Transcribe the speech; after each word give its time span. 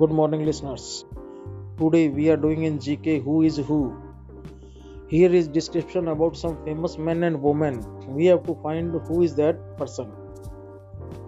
Good 0.00 0.12
morning, 0.12 0.44
listeners. 0.46 1.04
Today 1.76 2.08
we 2.08 2.28
are 2.30 2.36
doing 2.36 2.62
in 2.66 2.78
GK 2.78 3.20
Who 3.24 3.42
is 3.42 3.56
Who. 3.56 3.80
Here 5.08 5.32
is 5.38 5.48
description 5.48 6.06
about 6.06 6.36
some 6.36 6.56
famous 6.64 6.96
men 6.96 7.24
and 7.24 7.42
women. 7.42 7.80
We 8.06 8.26
have 8.26 8.44
to 8.44 8.54
find 8.62 8.92
who 9.08 9.22
is 9.22 9.34
that 9.34 9.58
person. 9.76 10.12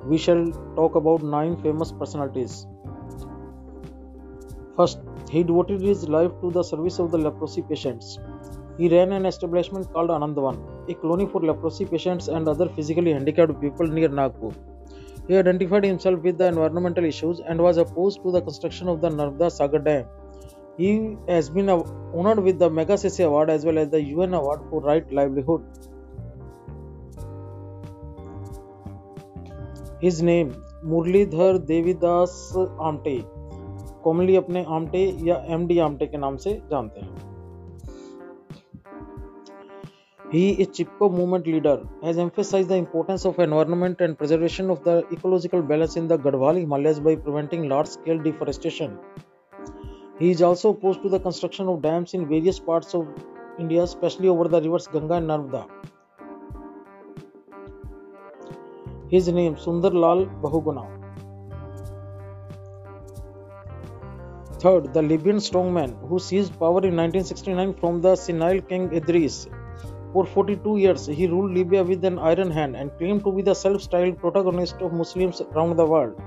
We 0.04 0.18
shall 0.18 0.52
talk 0.76 0.94
about 0.94 1.24
nine 1.24 1.56
famous 1.64 1.90
personalities. 1.90 2.68
First, 4.76 5.00
he 5.28 5.42
devoted 5.42 5.80
his 5.80 6.08
life 6.08 6.30
to 6.40 6.52
the 6.52 6.62
service 6.62 7.00
of 7.00 7.10
the 7.10 7.18
leprosy 7.18 7.62
patients. 7.62 8.20
He 8.78 8.88
ran 8.88 9.10
an 9.10 9.26
establishment 9.26 9.92
called 9.92 10.10
Anandvan, 10.10 10.64
a 10.88 10.94
colony 10.94 11.26
for 11.26 11.40
leprosy 11.40 11.86
patients 11.86 12.28
and 12.28 12.46
other 12.46 12.68
physically 12.68 13.14
handicapped 13.14 13.60
people 13.60 13.88
near 13.88 14.08
Nagpur. 14.08 14.52
He 15.30 15.36
identified 15.36 15.84
himself 15.84 16.24
with 16.24 16.38
the 16.38 16.46
environmental 16.46 17.04
issues 17.04 17.38
and 17.38 17.60
was 17.62 17.76
opposed 17.76 18.20
to 18.24 18.32
the 18.32 18.40
construction 18.42 18.88
of 18.88 19.00
the 19.00 19.10
Narmada 19.10 19.48
Sagar 19.48 19.78
Dam. 19.78 20.06
He 20.76 21.16
has 21.28 21.48
been 21.48 21.70
honored 21.70 22.40
with 22.40 22.58
the 22.58 22.68
Magsaysay 22.68 23.26
Award 23.26 23.48
as 23.48 23.64
well 23.64 23.78
as 23.78 23.90
the 23.90 24.02
UN 24.02 24.34
Award 24.34 24.62
for 24.68 24.80
Right 24.80 25.12
Livelihood. 25.12 25.62
His 30.02 30.20
name 30.30 30.52
Muralidhar 30.90 31.56
Devidas 31.70 32.36
Amte 32.88 33.16
commonly 34.04 34.36
अपने 34.36 34.64
आमटे 34.76 35.04
या 35.26 35.34
M 35.54 35.66
D 35.66 35.78
Amte 35.86 36.06
के 36.06 36.18
नाम 36.18 36.36
से 36.44 36.54
जानते 36.70 37.00
हैं 37.00 37.30
He, 40.30 40.52
is 40.52 40.68
a 40.68 40.70
Chipko 40.70 41.12
movement 41.12 41.48
leader, 41.48 41.82
has 42.04 42.16
emphasized 42.16 42.68
the 42.68 42.76
importance 42.76 43.24
of 43.24 43.40
environment 43.40 44.00
and 44.00 44.16
preservation 44.16 44.70
of 44.70 44.84
the 44.84 45.04
ecological 45.12 45.60
balance 45.60 45.96
in 45.96 46.06
the 46.06 46.16
Garhwal 46.16 46.56
Himalayas 46.60 47.00
by 47.00 47.16
preventing 47.16 47.68
large-scale 47.68 48.18
deforestation. 48.22 48.96
He 50.20 50.30
is 50.30 50.40
also 50.40 50.70
opposed 50.70 51.02
to 51.02 51.08
the 51.08 51.18
construction 51.18 51.66
of 51.66 51.82
dams 51.82 52.14
in 52.14 52.28
various 52.28 52.60
parts 52.60 52.94
of 52.94 53.08
India, 53.58 53.82
especially 53.82 54.28
over 54.28 54.46
the 54.46 54.62
rivers 54.62 54.86
Ganga 54.86 55.14
and 55.14 55.26
Narmada. 55.26 55.68
His 59.10 59.26
name 59.26 59.56
Sundar 59.56 59.92
Lal 59.92 60.26
Bahuguna. 60.26 60.88
Third, 64.60 64.94
the 64.94 65.02
Libyan 65.02 65.38
strongman 65.38 65.98
who 66.08 66.20
seized 66.20 66.52
power 66.52 66.82
in 66.86 66.94
1969 66.94 67.74
from 67.74 68.00
the 68.00 68.14
senile 68.14 68.60
king 68.60 68.94
Idris. 68.94 69.48
For 70.12 70.26
42 70.26 70.78
years, 70.78 71.06
he 71.06 71.28
ruled 71.28 71.52
Libya 71.52 71.84
with 71.84 72.04
an 72.04 72.18
iron 72.18 72.50
hand 72.50 72.74
and 72.74 72.90
claimed 72.98 73.22
to 73.24 73.32
be 73.32 73.42
the 73.42 73.54
self 73.54 73.82
styled 73.82 74.18
protagonist 74.18 74.82
of 74.82 74.92
Muslims 74.92 75.40
around 75.40 75.76
the 75.76 75.86
world. 75.86 76.20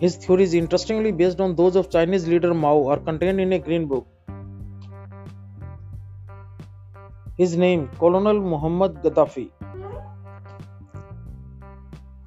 His 0.00 0.16
theories, 0.16 0.54
interestingly 0.54 1.10
based 1.10 1.40
on 1.40 1.56
those 1.56 1.74
of 1.74 1.90
Chinese 1.90 2.28
leader 2.28 2.54
Mao, 2.54 2.86
are 2.86 2.98
contained 2.98 3.40
in 3.40 3.52
a 3.54 3.58
green 3.58 3.86
book. 3.86 4.06
His 7.36 7.56
name, 7.56 7.88
Colonel 7.98 8.40
Muhammad 8.40 9.02
Gaddafi. 9.02 9.50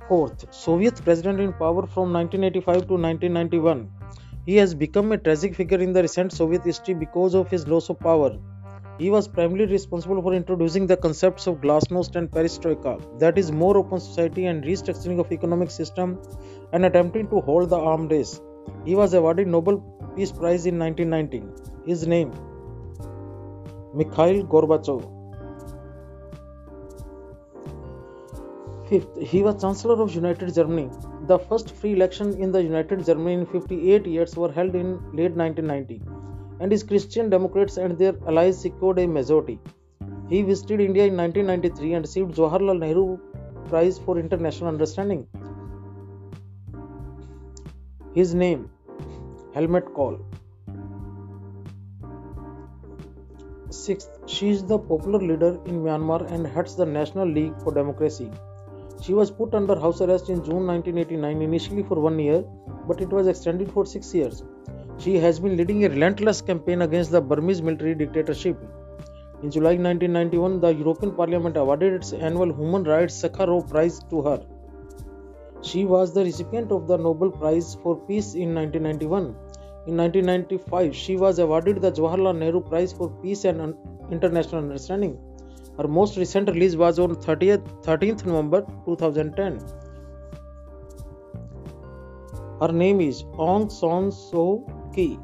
Fourth, 0.10 0.54
Soviet 0.54 1.02
president 1.06 1.40
in 1.40 1.54
power 1.54 1.86
from 1.88 2.12
1985 2.12 2.88
to 2.88 2.94
1991. 2.96 3.90
He 4.46 4.56
has 4.58 4.74
become 4.74 5.12
a 5.12 5.18
tragic 5.18 5.56
figure 5.56 5.80
in 5.80 5.94
the 5.94 6.02
recent 6.02 6.34
Soviet 6.34 6.64
history 6.64 6.96
because 6.96 7.34
of 7.34 7.50
his 7.50 7.68
loss 7.68 7.90
of 7.90 8.00
power. 8.00 8.38
He 9.00 9.10
was 9.10 9.30
primarily 9.30 9.66
responsible 9.66 10.22
for 10.22 10.34
introducing 10.34 10.86
the 10.86 10.98
concepts 10.98 11.48
of 11.48 11.62
glasnost 11.62 12.18
and 12.18 12.30
perestroika, 12.30 13.00
that 13.20 13.38
is, 13.38 13.50
more 13.50 13.78
open 13.78 14.00
society 14.02 14.46
and 14.48 14.62
restructuring 14.64 15.22
of 15.22 15.32
economic 15.32 15.72
system, 15.72 16.20
and 16.74 16.86
attempting 16.86 17.30
to 17.30 17.40
hold 17.40 17.70
the 17.70 17.78
arms 17.78 18.12
race. 18.12 18.42
He 18.84 18.96
was 18.96 19.14
awarded 19.14 19.48
Nobel 19.48 19.78
Peace 20.18 20.34
Prize 20.34 20.66
in 20.66 20.78
1990. 20.78 21.44
His 21.86 22.06
name, 22.06 22.34
Mikhail 23.94 24.44
Gorbachev. 24.44 25.02
Fifth, 28.90 29.18
he 29.22 29.44
was 29.44 29.62
Chancellor 29.62 30.02
of 30.02 30.14
United 30.14 30.54
Germany. 30.54 30.90
The 31.28 31.40
first 31.40 31.72
free 31.72 31.94
election 31.94 32.34
in 32.34 32.52
the 32.52 32.62
United 32.62 33.06
Germany 33.06 33.34
in 33.34 33.46
58 33.46 34.06
years 34.08 34.36
were 34.36 34.52
held 34.52 34.76
in 34.76 34.96
late 35.14 35.36
1990, 35.36 36.02
and 36.60 36.72
his 36.72 36.84
Christian 36.84 37.30
Democrats 37.30 37.78
and 37.78 37.98
their 37.98 38.16
allies 38.28 38.60
secured 38.60 39.00
a 39.00 39.08
majority. 39.08 39.60
He 40.30 40.42
visited 40.42 40.82
India 40.82 41.06
in 41.06 41.18
1993 41.18 41.94
and 41.94 42.06
received 42.06 42.36
Jawaharlal 42.36 42.80
Nehru 42.80 43.18
Prize 43.70 43.98
for 44.00 44.20
International 44.20 44.70
Understanding. 44.70 45.28
His 48.14 48.34
name, 48.34 48.70
Helmut 49.54 49.94
Kohl. 49.94 50.20
Sixth, 53.70 54.10
she 54.26 54.50
is 54.50 54.64
the 54.64 54.78
popular 54.78 55.20
leader 55.20 55.60
in 55.66 55.84
Myanmar 55.84 56.32
and 56.32 56.46
heads 56.46 56.76
the 56.76 56.86
National 56.86 57.28
League 57.28 57.58
for 57.64 57.74
Democracy. 57.74 58.30
She 59.02 59.14
was 59.14 59.32
put 59.32 59.54
under 59.54 59.80
house 59.80 60.02
arrest 60.02 60.30
in 60.30 60.44
June 60.44 60.66
1989, 60.68 61.42
initially 61.42 61.84
for 61.84 62.00
one 62.00 62.20
year, 62.20 62.44
but 62.88 63.00
it 63.00 63.10
was 63.10 63.28
extended 63.28 63.72
for 63.72 63.86
six 63.86 64.14
years. 64.14 64.44
She 65.00 65.16
has 65.16 65.40
been 65.40 65.56
leading 65.56 65.86
a 65.86 65.90
relentless 65.90 66.42
campaign 66.42 66.82
against 66.82 67.12
the 67.12 67.22
Burmese 67.22 67.62
military 67.62 67.96
dictatorship. 67.96 68.58
In 69.42 69.50
July 69.50 69.76
1991, 69.78 70.60
the 70.60 70.74
European 70.76 71.14
Parliament 71.14 71.56
awarded 71.56 71.94
its 71.94 72.12
annual 72.12 72.54
Human 72.54 72.84
Rights 72.84 73.22
Sakharov 73.24 73.70
Prize 73.70 74.02
to 74.10 74.22
her. 74.24 74.42
She 75.62 75.86
was 75.86 76.14
the 76.14 76.26
recipient 76.26 76.74
of 76.74 76.88
the 76.88 76.98
Nobel 76.98 77.32
Prize 77.32 77.78
for 77.82 77.96
Peace 77.96 78.34
in 78.34 78.54
1991. 78.54 79.24
In 79.88 79.96
1995, 79.96 80.94
she 80.94 81.16
was 81.16 81.40
awarded 81.40 81.82
the 81.82 81.94
Jawaharlal 81.94 82.38
Nehru 82.38 82.60
Prize 82.60 82.92
for 82.92 83.10
Peace 83.22 83.46
and 83.46 83.76
International 84.12 84.62
Understanding. 84.62 85.18
Her 85.78 85.88
most 85.88 86.18
recent 86.18 86.50
release 86.50 86.76
was 86.76 87.00
on 87.00 87.16
30th, 87.16 87.64
13th 87.86 88.26
November 88.26 88.66
2010. 88.86 89.60
Her 92.60 92.74
name 92.74 93.00
is 93.00 93.24
Aung 93.48 93.72
San 93.72 94.12
Suu 94.12 94.79
Kyi. 95.00 95.20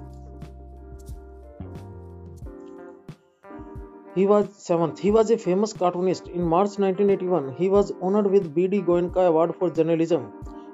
He 4.18 4.26
was 4.26 4.46
seventh. 4.66 5.00
He 5.06 5.12
was 5.12 5.32
a 5.36 5.38
famous 5.38 5.74
cartoonist. 5.74 6.30
In 6.30 6.44
March 6.54 6.78
1981, 6.84 7.56
he 7.58 7.68
was 7.70 7.92
honored 8.02 8.30
with 8.36 8.54
B.D. 8.56 8.82
Goenka 8.90 9.26
Award 9.32 9.56
for 9.56 9.70
Journalism. 9.80 10.32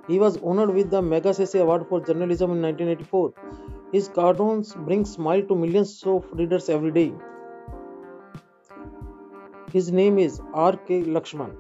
He 0.08 0.20
was 0.20 0.38
honored 0.52 0.74
with 0.76 0.92
the 0.92 1.02
Magsaysay 1.02 1.62
Award 1.62 1.88
for 1.90 2.00
Journalism 2.10 2.52
in 2.52 2.62
1984. 2.62 3.34
His 3.94 4.10
cartoons 4.20 4.76
bring 4.76 5.06
smile 5.06 5.42
to 5.48 5.56
millions 5.56 5.96
of 6.06 6.30
readers 6.34 6.70
every 6.70 6.92
day. 6.92 7.10
His 9.74 9.92
name 9.92 10.20
is 10.20 10.40
R. 10.54 10.78
K. 10.78 11.02
Lakshman. 11.18 11.52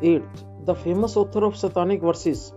8th. 0.00 0.44
The 0.66 0.74
famous 0.74 1.16
author 1.16 1.44
of 1.44 1.56
Satanic 1.56 2.02
Verses. 2.02 2.52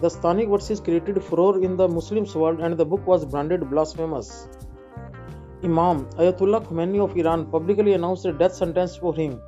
The 0.00 0.08
Satanic 0.08 0.48
Verses 0.48 0.78
created 0.78 1.22
furor 1.24 1.60
in 1.60 1.76
the 1.76 1.88
Muslims 1.88 2.32
world 2.36 2.60
and 2.60 2.76
the 2.78 2.84
book 2.84 3.04
was 3.04 3.24
branded 3.24 3.68
blasphemous. 3.68 4.48
Imam 5.64 6.04
Ayatollah 6.10 6.64
Khomeini 6.64 7.00
of 7.00 7.16
Iran 7.16 7.46
publicly 7.46 7.94
announced 7.94 8.24
a 8.24 8.32
death 8.32 8.54
sentence 8.54 8.94
for 8.96 9.12
him. 9.12 9.40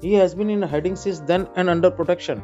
He 0.00 0.12
has 0.12 0.32
been 0.32 0.48
in 0.48 0.62
hiding 0.62 0.94
since 0.94 1.18
then 1.18 1.48
and 1.56 1.68
under 1.68 1.90
protection. 1.90 2.40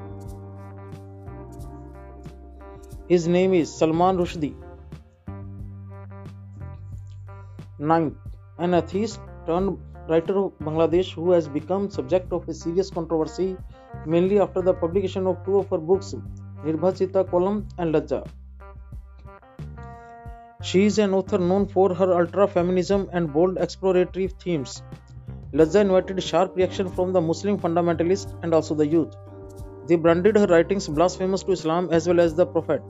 His 3.08 3.28
name 3.28 3.54
is 3.54 3.72
Salman 3.72 4.16
Rushdie. 4.16 4.56
9th. 7.78 8.16
An 8.58 8.74
atheist 8.74 9.20
turned 9.46 9.78
writer 10.08 10.36
of 10.36 10.52
Bangladesh 10.58 11.12
who 11.12 11.30
has 11.30 11.46
become 11.46 11.88
subject 11.90 12.32
of 12.32 12.48
a 12.48 12.54
serious 12.54 12.90
controversy 12.90 13.56
mainly 14.04 14.40
after 14.40 14.62
the 14.62 14.74
publication 14.74 15.28
of 15.28 15.44
two 15.44 15.58
of 15.58 15.68
her 15.70 15.78
books, 15.78 16.14
Nirbhachita 16.64 17.24
Kolam 17.28 17.64
and 17.78 17.94
Lajja. 17.94 18.26
She 20.62 20.86
is 20.86 20.98
an 20.98 21.12
author 21.12 21.38
known 21.38 21.66
for 21.66 21.92
her 21.92 22.12
ultra 22.12 22.46
feminism 22.46 23.08
and 23.12 23.32
bold 23.32 23.58
exploratory 23.58 24.28
themes. 24.28 24.82
Lajja 25.52 25.80
invited 25.80 26.22
sharp 26.22 26.56
reaction 26.56 26.88
from 26.88 27.12
the 27.12 27.20
Muslim 27.20 27.58
fundamentalists 27.58 28.32
and 28.42 28.54
also 28.54 28.74
the 28.74 28.86
youth. 28.86 29.14
They 29.88 29.96
branded 29.96 30.36
her 30.36 30.46
writings 30.46 30.86
blasphemous 30.86 31.42
to 31.42 31.52
Islam 31.52 31.88
as 31.90 32.06
well 32.06 32.20
as 32.20 32.34
the 32.36 32.46
Prophet. 32.46 32.80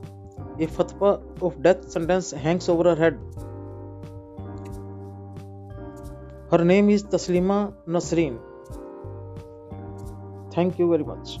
A 0.59 0.67
fatwa 0.67 1.21
of 1.41 1.61
death 1.63 1.89
sentence 1.89 2.29
hangs 2.29 2.69
over 2.69 2.83
her 2.83 2.95
head. 2.95 3.19
Her 6.51 6.63
name 6.63 6.91
is 6.91 7.03
Taslima 7.03 7.73
Nasreen. 7.87 8.39
Thank 10.53 10.77
you 10.77 10.87
very 10.91 11.03
much. 11.03 11.39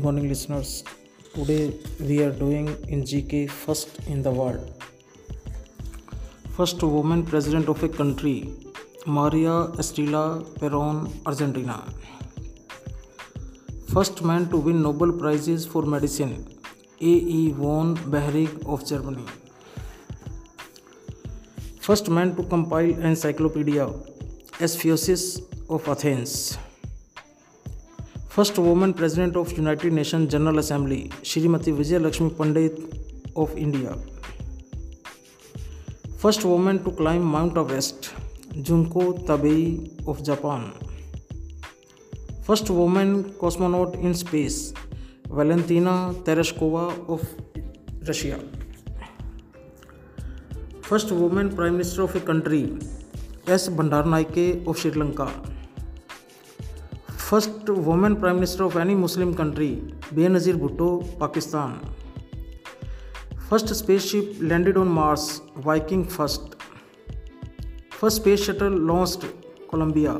Good 0.00 0.04
morning, 0.04 0.28
listeners. 0.30 0.82
Today 1.34 1.74
we 2.00 2.22
are 2.22 2.30
doing 2.32 2.68
in 2.88 3.02
GK 3.02 3.50
first 3.50 3.98
in 4.06 4.22
the 4.22 4.30
world. 4.30 4.82
First 6.56 6.82
woman 6.82 7.22
president 7.22 7.68
of 7.68 7.82
a 7.82 7.88
country, 7.90 8.48
Maria 9.04 9.56
Estela 9.82 10.22
Peron, 10.58 11.12
Argentina. 11.26 11.84
First 13.92 14.22
man 14.22 14.48
to 14.48 14.56
win 14.56 14.80
Nobel 14.80 15.12
Prizes 15.12 15.66
for 15.66 15.82
Medicine, 15.82 16.46
A. 17.02 17.12
E. 17.40 17.52
von 17.52 17.92
Behring 18.10 18.48
of 18.64 18.86
Germany. 18.86 19.26
First 21.82 22.08
man 22.08 22.34
to 22.36 22.42
compile 22.44 22.98
encyclopedia, 23.12 23.86
Asphysius 24.60 25.42
of 25.68 25.86
Athens. 25.86 26.56
First 28.30 28.58
woman 28.58 28.94
president 28.94 29.34
of 29.34 29.50
United 29.58 29.92
Nations 29.92 30.30
General 30.30 30.60
Assembly, 30.60 31.08
Shrimati 31.22 31.72
Vijay 31.76 32.00
Lakshmi 32.00 32.30
Pandit 32.30 32.78
of 33.34 33.56
India. 33.58 33.96
First 36.16 36.44
woman 36.44 36.78
to 36.84 36.92
climb 36.92 37.24
Mount 37.24 37.58
Everest, 37.58 38.14
Junko 38.62 39.14
Tabei 39.26 39.90
of 40.06 40.22
Japan. 40.22 40.72
First 42.44 42.70
woman 42.70 43.32
cosmonaut 43.32 44.00
in 44.00 44.14
space, 44.14 44.74
Valentina 45.28 46.14
Tereshkova 46.22 46.86
of 47.08 47.28
Russia. 48.06 48.38
First 50.82 51.10
woman 51.10 51.56
prime 51.56 51.72
minister 51.72 52.02
of 52.02 52.14
a 52.14 52.20
country, 52.20 52.78
S. 53.48 53.68
Bandaranaike 53.68 54.64
of 54.68 54.78
Sri 54.78 54.92
Lanka. 54.92 55.49
First 57.30 57.68
woman 57.68 58.16
prime 58.16 58.34
minister 58.38 58.64
of 58.64 58.76
any 58.76 58.92
Muslim 58.92 59.32
country, 59.40 59.80
Benazir 60.16 60.54
Bhutto, 60.62 60.86
Pakistan. 61.16 61.78
First 63.48 63.68
spaceship 63.72 64.34
landed 64.40 64.76
on 64.76 64.88
Mars, 64.88 65.40
Viking 65.54 66.04
first. 66.04 66.56
First 67.90 68.16
space 68.16 68.42
shuttle 68.46 68.72
launched, 68.72 69.26
Columbia. 69.68 70.18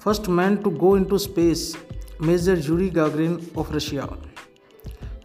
First 0.00 0.26
man 0.28 0.60
to 0.64 0.72
go 0.72 0.96
into 0.96 1.20
space, 1.20 1.76
Major 2.18 2.54
Yuri 2.54 2.90
Gagarin 2.90 3.36
of 3.56 3.70
Russia. 3.70 4.08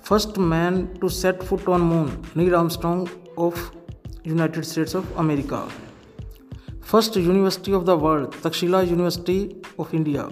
First 0.04 0.38
man 0.38 0.96
to 1.02 1.10
set 1.10 1.42
foot 1.42 1.68
on 1.68 1.82
moon, 1.82 2.24
Neil 2.36 2.56
Armstrong 2.56 3.10
of 3.36 3.72
United 4.24 4.64
States 4.64 4.94
of 4.94 5.12
America. 5.18 5.68
First 6.82 7.16
university 7.16 7.74
of 7.74 7.88
the 7.88 7.98
world, 7.98 8.34
Takshila 8.44 8.88
University 8.88 9.56
of 9.80 9.92
India. 9.92 10.30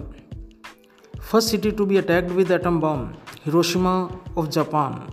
First 1.30 1.50
city 1.50 1.70
to 1.70 1.86
be 1.86 1.96
attacked 1.98 2.32
with 2.32 2.50
atom 2.50 2.80
bomb, 2.80 3.16
Hiroshima 3.44 4.10
of 4.36 4.50
Japan. 4.50 5.12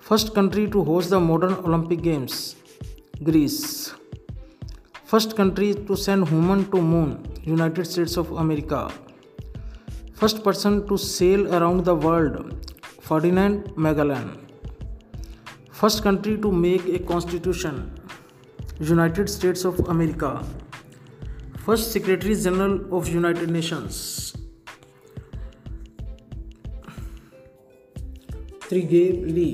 First 0.00 0.34
country 0.34 0.68
to 0.72 0.84
host 0.84 1.08
the 1.08 1.18
modern 1.18 1.54
Olympic 1.68 2.02
Games, 2.02 2.56
Greece. 3.24 3.94
First 5.04 5.34
country 5.34 5.72
to 5.86 5.96
send 5.96 6.28
human 6.28 6.70
to 6.72 6.82
moon, 6.82 7.24
United 7.42 7.86
States 7.86 8.18
of 8.18 8.30
America. 8.32 8.92
First 10.12 10.44
person 10.44 10.86
to 10.88 10.98
sail 10.98 11.54
around 11.54 11.86
the 11.86 11.94
world, 11.94 12.74
Ferdinand 13.00 13.72
Magellan. 13.78 14.46
First 15.70 16.02
country 16.02 16.36
to 16.36 16.52
make 16.52 16.84
a 16.84 16.98
constitution, 16.98 17.98
United 18.78 19.30
States 19.30 19.64
of 19.64 19.80
America. 19.88 20.44
First 21.64 21.92
Secretary 21.92 22.34
General 22.34 22.94
of 22.94 23.08
United 23.08 23.48
Nations. 23.48 24.34
Trygve 28.84 29.24
Lie 29.24 29.50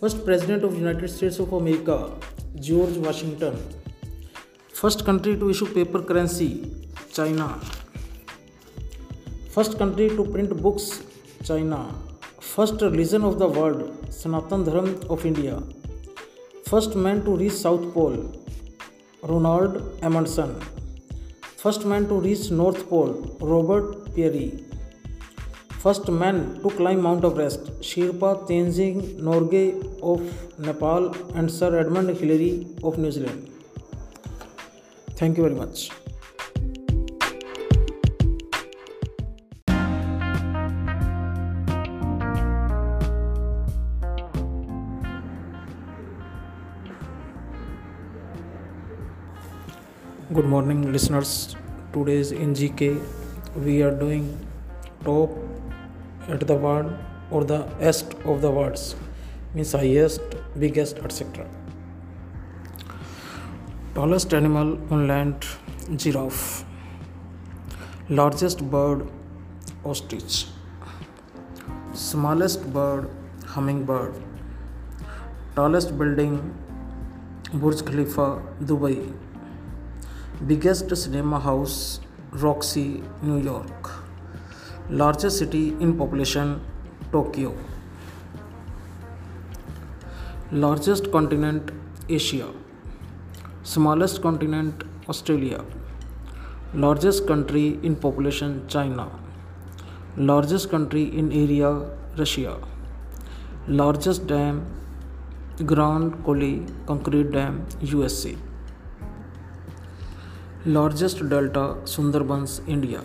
first 0.00 0.24
president 0.24 0.62
of 0.64 0.74
United 0.74 1.08
States 1.10 1.40
of 1.40 1.54
America 1.54 1.96
George 2.68 2.96
Washington 2.98 3.56
first 4.74 5.04
country 5.06 5.34
to 5.36 5.50
issue 5.50 5.66
paper 5.74 6.00
currency 6.02 6.48
China 7.14 7.46
first 9.54 9.78
country 9.78 10.08
to 10.08 10.24
print 10.24 10.52
books 10.62 10.90
China 11.44 11.82
first 12.54 12.82
religion 12.82 13.24
of 13.24 13.36
the 13.38 13.52
world 13.56 14.10
Sanatan 14.12 14.64
Dharma 14.64 14.92
of 15.10 15.26
India 15.26 15.58
first 16.70 16.96
man 16.98 17.20
to 17.20 17.36
reach 17.36 17.52
South 17.52 17.84
Pole 17.94 18.16
Ronald 19.22 19.80
Amundsen 20.04 20.56
first 21.62 21.86
man 21.86 22.06
to 22.06 22.20
reach 22.20 22.50
North 22.52 22.88
Pole 22.88 23.14
Robert 23.42 23.94
Peary 24.14 24.50
First 25.84 26.08
man 26.08 26.36
to 26.62 26.70
climb 26.70 27.02
Mount 27.02 27.26
Everest, 27.26 27.66
Sherpa 27.82 28.28
Tenzing 28.48 29.20
Norgay 29.20 29.66
of 30.02 30.22
Nepal 30.58 31.14
and 31.34 31.50
Sir 31.52 31.78
Edmund 31.78 32.08
Hillary 32.16 32.66
of 32.82 32.96
New 32.96 33.10
Zealand. 33.12 33.50
Thank 35.10 35.36
you 35.36 35.42
very 35.42 35.54
much. 35.54 35.90
Good 50.32 50.46
morning, 50.46 50.90
listeners. 50.90 51.54
Today's 51.92 52.32
in 52.32 52.54
we 53.54 53.82
are 53.82 53.94
doing 53.94 54.34
top 55.04 55.43
at 56.28 56.46
the 56.46 56.54
world 56.54 56.92
or 57.30 57.44
the 57.44 57.66
est 57.80 58.14
of 58.24 58.40
the 58.40 58.50
words 58.50 58.96
means 59.54 59.72
highest, 59.72 60.20
biggest, 60.58 60.98
etc. 60.98 61.46
Tallest 63.94 64.34
animal 64.34 64.78
on 64.90 65.06
land 65.06 65.46
giraffe. 65.96 66.64
Largest 68.08 68.68
bird 68.70 69.08
ostrich. 69.84 70.46
Smallest 71.92 72.72
bird 72.72 73.08
hummingbird. 73.46 74.14
Tallest 75.54 75.96
building 75.96 76.54
Burj 77.52 77.84
Khalifa, 77.84 78.42
Dubai. 78.60 79.12
Biggest 80.46 80.96
cinema 80.96 81.38
house 81.38 82.00
Roxy, 82.32 83.02
New 83.22 83.38
York. 83.38 84.03
Largest 84.90 85.38
city 85.38 85.74
in 85.80 85.96
population 85.96 86.60
Tokyo. 87.10 87.54
Largest 90.52 91.10
continent 91.10 91.70
Asia. 92.06 92.48
Smallest 93.62 94.20
continent 94.20 94.84
Australia. 95.08 95.64
Largest 96.74 97.26
country 97.26 97.78
in 97.82 97.96
population 97.96 98.68
China. 98.68 99.08
Largest 100.18 100.70
country 100.70 101.04
in 101.16 101.32
area 101.32 101.88
Russia. 102.18 102.58
Largest 103.66 104.26
dam 104.26 104.66
Grand 105.64 106.22
Coulee 106.26 106.62
Concrete 106.84 107.32
Dam 107.32 107.66
USA. 107.80 108.36
Largest 110.66 111.26
delta 111.30 111.78
Sundarbans 111.84 112.60
India. 112.68 113.00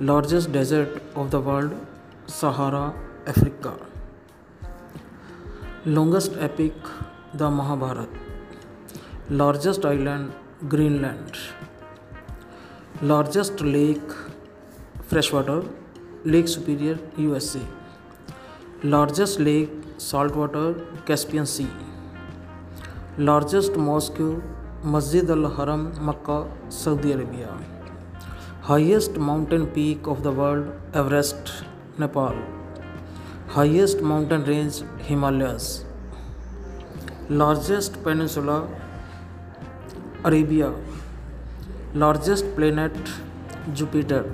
Largest 0.00 0.52
desert 0.52 1.02
of 1.16 1.32
the 1.32 1.40
world 1.40 1.74
Sahara 2.28 2.94
Africa. 3.26 3.74
Longest 5.84 6.36
epic 6.38 6.72
the 7.34 7.50
Mahabharata. 7.50 8.08
Largest 9.28 9.84
island 9.84 10.32
Greenland. 10.68 11.36
Largest 13.02 13.60
lake 13.60 14.12
freshwater 15.02 15.64
Lake 16.24 16.46
Superior 16.46 17.00
USA. 17.16 17.62
Largest 18.84 19.40
lake 19.40 19.68
saltwater 19.96 20.74
Caspian 21.06 21.44
Sea. 21.44 21.66
Largest 23.18 23.74
mosque 23.74 24.22
Masjid 24.84 25.28
Al 25.28 25.50
Haram 25.56 25.92
Makkah 26.00 26.46
Saudi 26.68 27.10
Arabia. 27.10 27.77
Highest 28.68 29.14
mountain 29.16 29.62
peak 29.74 30.06
of 30.06 30.22
the 30.22 30.30
world 30.30 30.66
Everest 30.92 31.50
Nepal. 31.96 32.34
Highest 33.54 34.02
mountain 34.02 34.42
range 34.44 34.80
Himalayas. 35.04 35.86
Largest 37.30 37.94
peninsula 38.02 38.68
Arabia. 40.22 40.74
Largest 41.94 42.44
planet 42.56 42.92
Jupiter. 43.72 44.30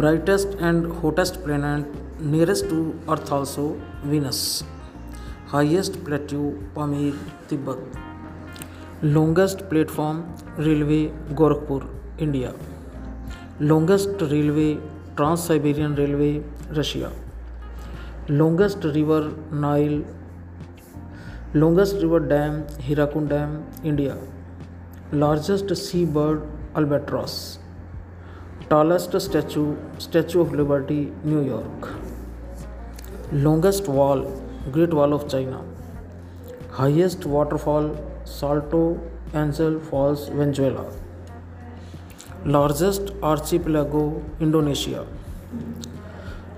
Brightest 0.00 0.48
and 0.70 0.92
hottest 1.00 1.42
planet 1.42 1.86
nearest 2.20 2.68
to 2.68 2.80
Earth 3.08 3.32
also 3.32 3.80
Venus. 4.02 4.62
Highest 5.46 6.04
plateau 6.04 6.52
Pamir, 6.74 7.14
Tibet. 7.48 7.78
Longest 9.00 9.70
platform 9.70 10.22
railway 10.58 11.08
Gorakhpur, 11.40 11.88
India. 12.18 12.52
Longest 13.60 14.22
railway 14.22 14.78
Trans 15.16 15.42
Siberian 15.44 15.94
Railway, 15.94 16.42
Russia. 16.70 17.12
longest 18.26 18.84
river 18.94 19.34
nile. 19.52 20.02
Longest 21.52 21.96
river 21.96 22.20
dam 22.20 22.62
hirakud 22.86 23.28
dam 23.28 23.66
india. 23.84 24.16
Largest 25.12 25.74
seabird 25.76 26.46
albatross. 26.74 27.58
Tallest 28.70 29.20
statue 29.20 29.76
statue 29.98 30.40
of 30.40 30.54
liberty 30.54 31.12
new 31.22 31.44
york. 31.44 31.90
Longest 33.30 33.88
wall 33.88 34.24
great 34.72 34.94
wall 34.94 35.12
of 35.12 35.28
china. 35.28 35.62
Highest 36.80 37.26
waterfall 37.26 37.94
salto 38.24 38.82
angel 39.34 39.78
falls 39.92 40.28
venezuela 40.28 40.90
largest 42.44 43.10
archipelago 43.22 44.22
indonesia. 44.40 45.06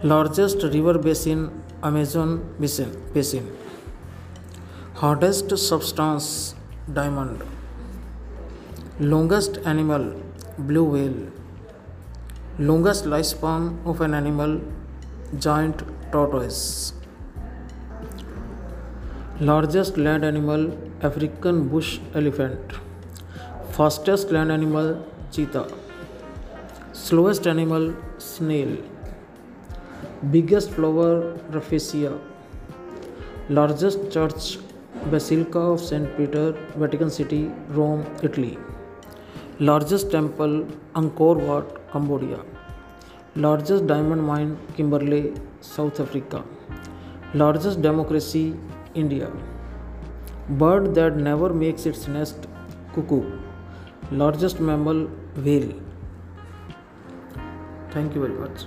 Largest 0.05 0.63
river 0.63 0.97
basin 0.99 1.51
amazon 1.83 2.39
basin, 2.61 2.91
basin. 3.13 3.51
hardest 4.95 5.57
substance 5.59 6.55
diamond. 6.93 7.43
Longest 9.01 9.59
animal 9.65 10.15
blue 10.57 10.85
whale. 10.85 11.27
Longest 12.61 13.05
lifespan 13.05 13.85
of 13.85 14.01
an 14.01 14.15
animal 14.15 14.61
giant 15.41 15.83
tortoise. 16.13 16.93
Largest 19.41 19.97
land 19.97 20.25
animal 20.25 20.79
african 21.03 21.67
bush 21.67 21.99
elephant. 22.15 22.75
Fastest 23.73 24.31
land 24.31 24.53
animal 24.53 25.05
cheetah. 25.33 25.61
Slowest 26.95 27.47
animal 27.47 27.95
snail 28.21 28.77
biggest 30.25 30.71
flower 30.71 31.21
rafflesia 31.51 32.11
largest 33.51 33.99
church 34.09 34.59
basilica 35.11 35.61
of 35.61 35.81
Saint 35.81 36.09
Peter 36.09 36.59
Vatican 36.77 37.09
City 37.09 37.41
Rome 37.71 38.03
Italy 38.25 38.57
largest 39.61 40.11
temple 40.13 40.59
Angkor 40.97 41.43
Wat 41.43 41.73
Cambodia 41.93 42.39
largest 43.39 43.85
diamond 43.85 44.23
mine 44.23 44.51
Kimberley 44.77 45.23
South 45.63 46.01
Africa 46.01 46.45
largest 47.37 47.79
democracy 47.79 48.45
India 48.97 49.29
bird 50.59 50.89
that 50.95 51.17
never 51.21 51.53
makes 51.63 51.87
its 51.87 52.09
nest 52.09 52.49
cuckoo 52.95 53.23
largest 54.13 54.61
mammal 54.61 55.09
whale. 55.37 55.73
Thank 57.93 58.15
you 58.15 58.21
very 58.21 58.35
much. 58.35 58.67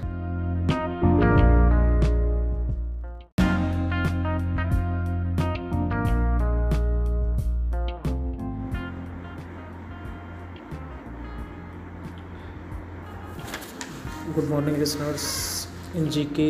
Good 14.35 14.49
morning 14.49 14.79
listeners. 14.79 15.67
In 15.93 16.07
gk 16.07 16.45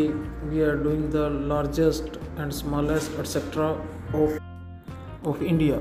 we 0.49 0.61
are 0.61 0.75
doing 0.75 1.09
the 1.11 1.29
largest 1.29 2.17
and 2.37 2.53
smallest 2.53 3.11
etc 3.23 3.67
of 4.11 4.39
of 5.31 5.43
india 5.51 5.77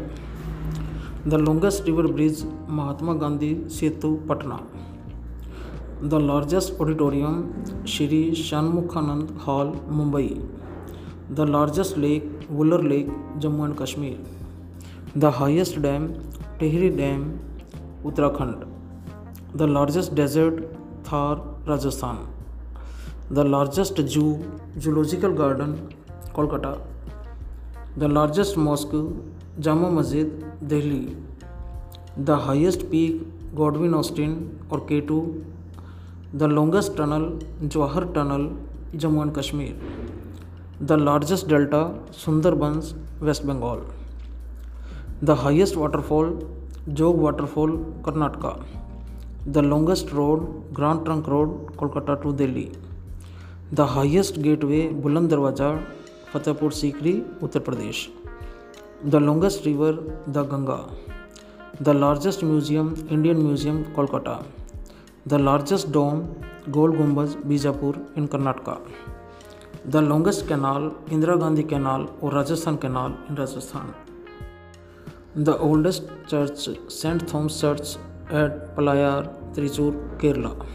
the 1.32 1.38
longest 1.38 1.86
river 1.88 2.06
bridge 2.16 2.40
mahatma 2.78 3.14
gandhi 3.22 3.50
setu 3.76 4.10
patna 4.30 4.58
the 6.14 6.20
largest 6.30 6.80
auditorium 6.84 7.38
shri 7.94 8.20
shanmukhanand 8.42 9.32
hall 9.46 9.72
mumbai 10.00 10.28
the 11.40 11.46
largest 11.56 11.96
lake 12.06 12.28
Wular 12.58 12.82
lake 12.92 13.10
jammu 13.46 13.64
and 13.68 13.78
kashmir 13.82 14.16
the 15.24 15.32
highest 15.40 15.82
dam 15.88 16.06
tehri 16.62 16.92
dam 17.02 17.26
uttarakhand 18.10 18.68
the 19.62 19.68
largest 19.78 20.14
desert 20.22 20.62
thar 21.10 21.34
Rajasthan. 21.66 22.26
The 23.30 23.42
largest 23.42 23.96
zoo, 24.08 24.44
zoological 24.78 25.32
garden, 25.32 25.94
Kolkata. 26.34 26.78
The 27.96 28.06
largest 28.06 28.58
mosque, 28.58 28.94
Jama 29.60 29.88
Masjid, 29.88 30.28
Delhi. 30.66 31.16
The 32.16 32.36
highest 32.36 32.90
peak, 32.90 33.22
Godwin 33.54 33.94
Austen 33.94 34.58
or 34.68 34.80
K2. 34.80 35.44
The 36.32 36.48
longest 36.48 36.96
tunnel, 36.96 37.38
Jawahar 37.62 38.12
Tunnel, 38.12 38.56
Jammu 38.96 39.22
and 39.22 39.32
Kashmir. 39.32 39.74
The 40.80 40.96
largest 40.96 41.46
delta, 41.46 41.96
Sundarbans, 42.10 42.94
West 43.20 43.46
Bengal. 43.46 43.86
The 45.22 45.36
highest 45.36 45.76
waterfall, 45.76 46.36
Jog 46.92 47.16
Waterfall, 47.16 47.78
Karnataka. 48.02 48.60
The 49.46 49.62
longest 49.62 50.10
road, 50.10 50.74
Grand 50.74 51.04
Trunk 51.04 51.28
Road, 51.28 51.76
Kolkata 51.76 52.20
to 52.22 52.32
Delhi. 52.32 52.72
The 53.70 53.86
highest 53.86 54.42
gateway, 54.42 54.88
Buland 54.88 55.28
Darwaja, 55.28 55.80
Fatehpur 56.32 56.72
Sikri, 56.72 57.22
Uttar 57.38 57.60
Pradesh. 57.60 58.10
The 59.06 59.20
longest 59.20 59.66
river, 59.66 59.98
the 60.28 60.44
Ganga. 60.44 60.88
The 61.78 61.92
largest 61.92 62.42
museum, 62.42 63.06
Indian 63.10 63.36
Museum, 63.36 63.84
Kolkata. 63.94 64.46
The 65.26 65.38
largest 65.38 65.92
dome, 65.92 66.42
Gol 66.70 66.90
Gumbaz, 66.92 67.36
Bijapur 67.36 67.98
in 68.16 68.26
Karnataka. 68.26 68.80
The 69.84 70.00
longest 70.00 70.48
canal, 70.48 70.92
Indira 71.08 71.38
Gandhi 71.38 71.64
Canal 71.64 72.16
or 72.22 72.30
Rajasthan 72.30 72.78
Canal 72.78 73.14
in 73.28 73.34
Rajasthan. 73.34 73.94
The 75.36 75.58
oldest 75.58 76.04
church, 76.26 76.66
St. 76.88 77.28
Thomas 77.28 77.60
Church 77.60 77.96
at 78.30 78.74
Palayar, 78.74 79.28
Thrissur, 79.52 79.92
Kerala. 80.16 80.66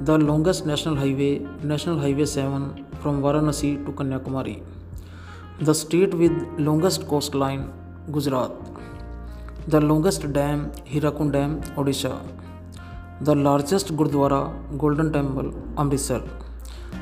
The 0.00 0.18
longest 0.18 0.66
national 0.66 0.96
highway, 0.96 1.38
National 1.62 1.98
Highway 1.98 2.26
7 2.26 2.84
from 3.00 3.22
Varanasi 3.22 3.86
to 3.86 3.92
Kanyakumari. 3.92 4.62
The 5.60 5.74
state 5.74 6.14
with 6.14 6.32
longest 6.58 7.08
coastline, 7.08 7.72
Gujarat. 8.10 8.52
The 9.68 9.80
longest 9.80 10.32
dam, 10.32 10.70
Hirakud 10.84 11.32
Dam, 11.32 11.60
Odisha. 11.76 12.22
The 13.20 13.34
largest 13.34 13.96
Gurdwara, 13.96 14.52
Golden 14.78 15.12
Temple, 15.12 15.54
Amritsar. 15.78 16.22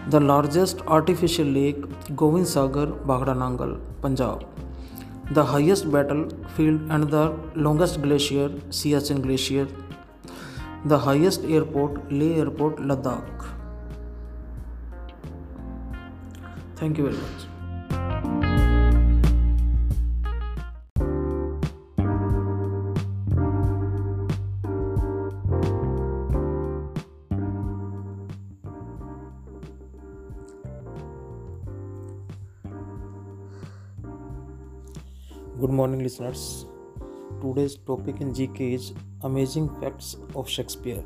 The 0.08 0.20
largest 0.20 0.80
artificial 0.87 1.46
lake, 1.46 1.82
Govind 2.14 2.46
Sagar, 2.46 2.87
Bhakra 2.87 3.34
Nangal, 3.34 3.80
Punjab 4.00 4.46
the 5.32 5.42
highest 5.42 5.90
battlefield 5.90 6.80
and 6.90 7.08
the 7.11 7.34
longest 7.54 8.02
glacier, 8.02 8.50
Siachen 8.68 9.23
Glacier, 9.23 9.66
the 10.84 10.99
highest 10.99 11.44
airport, 11.44 12.12
Leh 12.12 12.34
Airport, 12.37 12.76
Ladakh. 12.76 13.46
Thank 16.76 16.99
you 16.99 17.04
very 17.04 17.16
much. 17.16 17.53
Good 35.64 35.73
morning, 35.73 36.00
listeners. 36.02 36.66
Today's 37.40 37.76
topic 37.76 38.21
in 38.21 38.35
GK 38.35 38.75
is 38.75 38.92
Amazing 39.23 39.71
Facts 39.80 40.14
of 40.35 40.47
Shakespeare. 40.47 41.02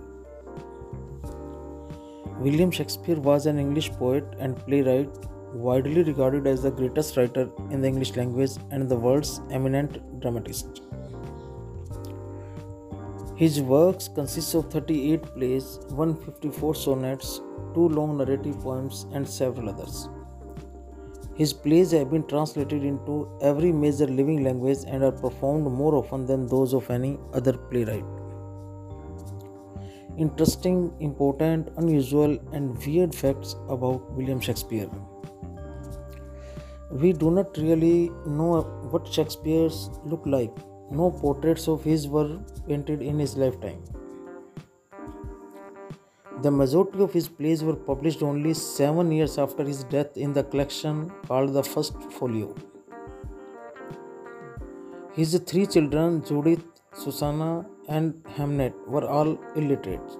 William 2.40 2.72
Shakespeare 2.72 3.20
was 3.20 3.46
an 3.46 3.60
English 3.60 3.92
poet 3.92 4.24
and 4.40 4.56
playwright, 4.56 5.10
widely 5.54 6.02
regarded 6.02 6.48
as 6.48 6.64
the 6.64 6.72
greatest 6.72 7.16
writer 7.16 7.48
in 7.70 7.82
the 7.82 7.86
English 7.86 8.16
language 8.16 8.50
and 8.72 8.88
the 8.88 8.96
world's 8.96 9.40
eminent 9.52 10.00
dramatist. 10.18 10.82
His 13.36 13.60
works 13.60 14.08
consist 14.08 14.56
of 14.56 14.72
38 14.72 15.22
plays, 15.36 15.78
154 15.90 16.74
sonnets, 16.74 17.40
two 17.74 17.88
long 17.90 18.16
narrative 18.16 18.58
poems, 18.60 19.06
and 19.12 19.28
several 19.28 19.68
others. 19.68 20.08
His 21.38 21.52
plays 21.52 21.92
have 21.92 22.10
been 22.10 22.26
translated 22.26 22.82
into 22.82 23.28
every 23.40 23.70
major 23.70 24.08
living 24.08 24.42
language 24.42 24.78
and 24.88 25.04
are 25.04 25.12
performed 25.12 25.70
more 25.70 25.94
often 25.94 26.26
than 26.26 26.48
those 26.48 26.74
of 26.74 26.90
any 26.90 27.16
other 27.32 27.52
playwright. 27.52 28.04
Interesting, 30.16 30.92
important, 30.98 31.68
unusual, 31.76 32.36
and 32.52 32.76
weird 32.84 33.14
facts 33.14 33.54
about 33.68 34.10
William 34.14 34.40
Shakespeare. 34.40 34.90
We 36.90 37.12
do 37.12 37.30
not 37.30 37.56
really 37.56 38.10
know 38.26 38.62
what 38.90 39.06
Shakespeare's 39.06 39.90
looked 40.04 40.26
like. 40.26 40.50
No 40.90 41.12
portraits 41.12 41.68
of 41.68 41.84
his 41.84 42.08
were 42.08 42.40
painted 42.66 43.00
in 43.00 43.16
his 43.16 43.36
lifetime. 43.36 43.84
The 46.40 46.52
majority 46.52 47.02
of 47.02 47.12
his 47.12 47.26
plays 47.26 47.64
were 47.64 47.74
published 47.74 48.22
only 48.22 48.54
seven 48.54 49.10
years 49.10 49.38
after 49.38 49.64
his 49.64 49.82
death 49.82 50.16
in 50.16 50.32
the 50.32 50.44
collection 50.44 51.10
called 51.26 51.52
the 51.52 51.64
First 51.64 52.00
Folio. 52.12 52.54
His 55.14 55.36
three 55.44 55.66
children, 55.66 56.22
Judith, 56.24 56.62
Susanna, 56.92 57.66
and 57.88 58.14
Hamnet, 58.36 58.72
were 58.86 59.04
all 59.04 59.36
illiterate. 59.56 60.16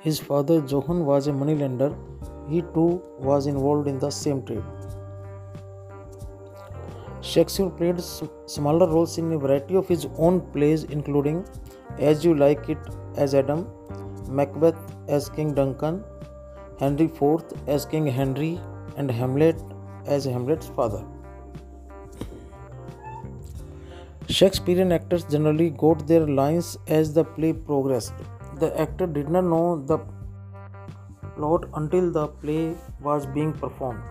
His 0.00 0.18
father, 0.18 0.64
Johann, 0.66 1.04
was 1.04 1.26
a 1.26 1.32
moneylender. 1.34 1.94
He 2.48 2.62
too 2.62 3.02
was 3.18 3.46
involved 3.46 3.86
in 3.86 3.98
the 3.98 4.08
same 4.08 4.46
trade. 4.46 4.64
Shakespeare 7.20 7.68
played 7.68 8.00
smaller 8.46 8.86
roles 8.86 9.18
in 9.18 9.30
a 9.32 9.38
variety 9.38 9.76
of 9.76 9.86
his 9.86 10.06
own 10.16 10.40
plays, 10.52 10.84
including 10.84 11.44
As 11.98 12.24
You 12.24 12.34
Like 12.34 12.70
It 12.70 12.78
as 13.16 13.34
Adam, 13.34 13.66
Macbeth 14.28 14.76
as 15.08 15.28
King 15.28 15.54
Duncan, 15.54 16.04
Henry 16.78 17.06
IV 17.06 17.44
as 17.66 17.86
King 17.86 18.06
Henry, 18.06 18.60
and 18.96 19.10
Hamlet 19.10 19.56
as 20.06 20.24
Hamlet's 20.24 20.68
father. 20.68 21.04
Shakespearean 24.28 24.90
actors 24.90 25.24
generally 25.24 25.70
got 25.70 26.06
their 26.06 26.26
lines 26.26 26.76
as 26.88 27.14
the 27.14 27.24
play 27.24 27.52
progressed. 27.52 28.14
The 28.58 28.78
actor 28.80 29.06
did 29.06 29.28
not 29.28 29.44
know 29.44 29.82
the 29.86 29.98
plot 31.36 31.66
until 31.74 32.10
the 32.10 32.28
play 32.28 32.74
was 33.00 33.26
being 33.26 33.52
performed. 33.52 34.02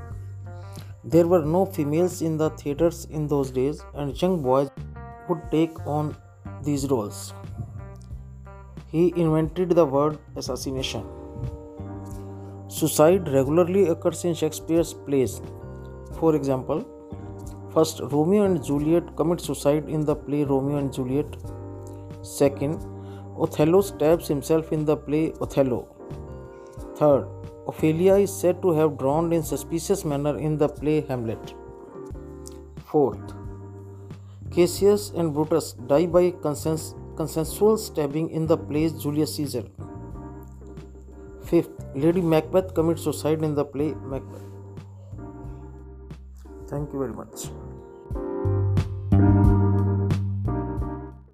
There 1.04 1.28
were 1.28 1.46
no 1.46 1.66
females 1.66 2.22
in 2.22 2.38
the 2.38 2.50
theaters 2.52 3.06
in 3.06 3.28
those 3.28 3.52
days, 3.52 3.84
and 3.94 4.20
young 4.20 4.42
boys 4.42 4.70
would 5.30 5.42
take 5.52 5.86
on 5.86 6.16
these 6.64 6.88
roles. 6.90 7.34
He 8.96 9.06
invented 9.18 9.72
the 9.72 9.86
word 9.86 10.20
assassination. 10.38 11.04
Suicide 12.70 13.28
regularly 13.28 13.88
occurs 13.90 14.24
in 14.24 14.34
Shakespeare's 14.34 14.94
plays. 14.94 15.42
For 16.20 16.36
example, 16.36 16.80
first 17.74 18.00
Romeo 18.14 18.44
and 18.46 18.64
Juliet 18.64 19.16
commit 19.18 19.42
suicide 19.42 19.90
in 19.90 20.06
the 20.06 20.16
play 20.16 20.46
Romeo 20.46 20.78
and 20.78 20.94
Juliet. 20.94 21.36
Second, 22.22 22.80
Othello 23.38 23.82
stabs 23.82 24.30
himself 24.30 24.72
in 24.72 24.86
the 24.86 24.96
play 24.96 25.34
Othello. 25.42 25.88
Third, 26.96 27.28
Ophelia 27.68 28.16
is 28.16 28.34
said 28.34 28.62
to 28.62 28.72
have 28.72 28.98
drowned 28.98 29.34
in 29.34 29.44
suspicious 29.44 30.06
manner 30.06 30.38
in 30.38 30.58
the 30.58 30.70
play 30.70 31.02
Hamlet. 31.02 31.54
Fourth, 32.86 33.34
Cassius 34.52 35.10
and 35.18 35.34
Brutus 35.34 35.74
die 35.74 36.06
by 36.06 36.32
consens- 36.32 36.94
consensual 37.16 37.78
stabbing 37.78 38.30
in 38.30 38.48
the 38.48 38.58
play 38.58 38.90
Julius 38.90 39.36
Caesar. 39.36 39.64
Fifth, 41.44 41.86
Lady 41.96 42.22
Macbeth 42.22 42.74
commits 42.74 43.04
suicide 43.04 43.44
in 43.44 43.56
the 43.56 43.66
play 43.66 43.94
Macbeth. 43.94 44.42
Thank 46.68 46.92
you 46.92 47.00
very 47.00 47.14
much. 47.14 47.48